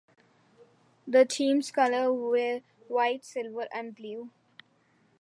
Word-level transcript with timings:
The 1.07 1.25
team's 1.25 1.69
colors 1.69 2.09
were 2.09 2.61
white, 2.87 3.23
silver 3.23 3.67
and 3.71 3.95
blue. 3.95 4.31